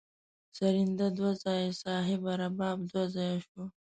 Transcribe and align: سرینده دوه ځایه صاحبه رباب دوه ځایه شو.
سرینده 0.57 1.07
دوه 1.17 1.31
ځایه 1.43 1.71
صاحبه 1.83 2.31
رباب 2.41 2.77
دوه 2.91 3.05
ځایه 3.15 3.37
شو. 3.47 3.63